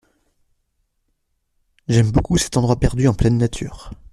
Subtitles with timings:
[1.87, 3.91] J’aime beaucoup cet endroit perdu en pleine nature.